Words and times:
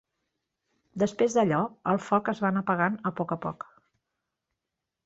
Després 1.03 1.35
d'allò, 1.39 1.59
el 1.93 2.01
foc 2.07 2.33
es 2.35 2.43
va 2.47 2.51
anar 2.51 2.65
apagant 2.67 2.99
a 3.11 3.13
poc 3.21 3.39
a 3.39 3.43
poc. 3.47 3.71